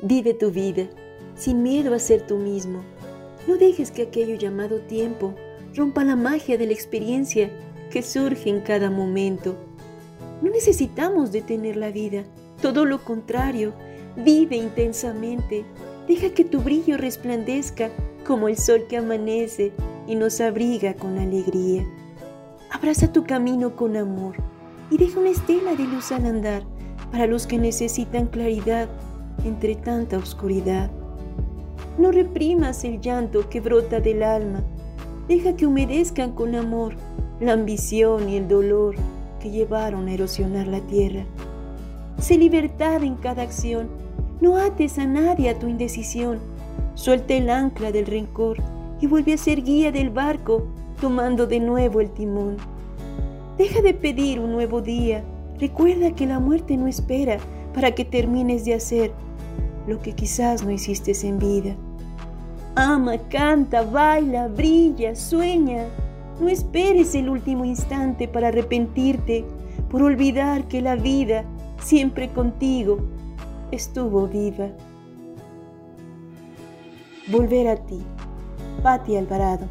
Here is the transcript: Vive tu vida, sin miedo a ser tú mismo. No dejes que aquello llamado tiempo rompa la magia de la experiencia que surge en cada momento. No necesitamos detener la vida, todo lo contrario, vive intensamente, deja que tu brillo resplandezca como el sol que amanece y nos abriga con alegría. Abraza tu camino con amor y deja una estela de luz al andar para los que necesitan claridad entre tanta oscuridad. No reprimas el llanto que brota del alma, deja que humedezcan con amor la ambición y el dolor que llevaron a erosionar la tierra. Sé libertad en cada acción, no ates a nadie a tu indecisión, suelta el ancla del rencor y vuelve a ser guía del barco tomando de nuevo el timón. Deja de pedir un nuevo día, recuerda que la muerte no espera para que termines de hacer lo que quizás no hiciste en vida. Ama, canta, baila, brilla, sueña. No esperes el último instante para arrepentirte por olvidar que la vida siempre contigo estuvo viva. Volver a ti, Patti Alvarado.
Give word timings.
Vive 0.00 0.32
tu 0.32 0.52
vida, 0.52 0.84
sin 1.34 1.64
miedo 1.64 1.92
a 1.92 1.98
ser 1.98 2.24
tú 2.24 2.36
mismo. 2.36 2.84
No 3.48 3.56
dejes 3.56 3.90
que 3.90 4.02
aquello 4.02 4.36
llamado 4.36 4.78
tiempo 4.82 5.34
rompa 5.74 6.04
la 6.04 6.14
magia 6.14 6.56
de 6.56 6.66
la 6.66 6.72
experiencia 6.72 7.50
que 7.90 8.02
surge 8.02 8.48
en 8.48 8.60
cada 8.60 8.90
momento. 8.90 9.56
No 10.40 10.50
necesitamos 10.50 11.32
detener 11.32 11.76
la 11.76 11.90
vida, 11.90 12.22
todo 12.62 12.84
lo 12.84 13.02
contrario, 13.02 13.72
vive 14.16 14.54
intensamente, 14.54 15.64
deja 16.06 16.30
que 16.30 16.44
tu 16.44 16.60
brillo 16.60 16.96
resplandezca 16.96 17.90
como 18.24 18.46
el 18.46 18.56
sol 18.56 18.84
que 18.88 18.98
amanece 18.98 19.72
y 20.06 20.14
nos 20.14 20.40
abriga 20.40 20.94
con 20.94 21.18
alegría. 21.18 21.84
Abraza 22.70 23.12
tu 23.12 23.24
camino 23.24 23.74
con 23.74 23.96
amor 23.96 24.36
y 24.92 24.96
deja 24.96 25.18
una 25.18 25.30
estela 25.30 25.74
de 25.74 25.88
luz 25.88 26.12
al 26.12 26.24
andar 26.24 26.62
para 27.10 27.26
los 27.26 27.48
que 27.48 27.58
necesitan 27.58 28.26
claridad 28.26 28.88
entre 29.44 29.74
tanta 29.74 30.18
oscuridad. 30.18 30.90
No 31.98 32.12
reprimas 32.12 32.84
el 32.84 33.00
llanto 33.00 33.48
que 33.48 33.60
brota 33.60 34.00
del 34.00 34.22
alma, 34.22 34.62
deja 35.28 35.56
que 35.56 35.66
humedezcan 35.66 36.32
con 36.32 36.54
amor 36.54 36.94
la 37.40 37.52
ambición 37.52 38.28
y 38.28 38.36
el 38.36 38.48
dolor 38.48 38.96
que 39.40 39.50
llevaron 39.50 40.08
a 40.08 40.12
erosionar 40.12 40.66
la 40.66 40.80
tierra. 40.80 41.24
Sé 42.18 42.36
libertad 42.36 43.02
en 43.04 43.14
cada 43.16 43.42
acción, 43.42 43.88
no 44.40 44.56
ates 44.56 44.98
a 44.98 45.06
nadie 45.06 45.50
a 45.50 45.58
tu 45.58 45.68
indecisión, 45.68 46.38
suelta 46.94 47.34
el 47.34 47.50
ancla 47.50 47.92
del 47.92 48.06
rencor 48.06 48.56
y 49.00 49.06
vuelve 49.06 49.34
a 49.34 49.38
ser 49.38 49.62
guía 49.62 49.92
del 49.92 50.10
barco 50.10 50.66
tomando 51.00 51.46
de 51.46 51.60
nuevo 51.60 52.00
el 52.00 52.10
timón. 52.10 52.56
Deja 53.56 53.80
de 53.82 53.94
pedir 53.94 54.40
un 54.40 54.52
nuevo 54.52 54.80
día, 54.80 55.24
recuerda 55.58 56.12
que 56.12 56.26
la 56.26 56.40
muerte 56.40 56.76
no 56.76 56.86
espera 56.86 57.38
para 57.78 57.94
que 57.94 58.04
termines 58.04 58.64
de 58.64 58.74
hacer 58.74 59.12
lo 59.86 60.00
que 60.00 60.12
quizás 60.12 60.64
no 60.64 60.72
hiciste 60.72 61.12
en 61.24 61.38
vida. 61.38 61.76
Ama, 62.74 63.18
canta, 63.28 63.82
baila, 63.82 64.48
brilla, 64.48 65.14
sueña. 65.14 65.84
No 66.40 66.48
esperes 66.48 67.14
el 67.14 67.28
último 67.28 67.64
instante 67.64 68.26
para 68.26 68.48
arrepentirte 68.48 69.44
por 69.88 70.02
olvidar 70.02 70.66
que 70.66 70.82
la 70.82 70.96
vida 70.96 71.44
siempre 71.80 72.28
contigo 72.30 72.98
estuvo 73.70 74.26
viva. 74.26 74.70
Volver 77.28 77.68
a 77.68 77.76
ti, 77.76 78.02
Patti 78.82 79.16
Alvarado. 79.16 79.68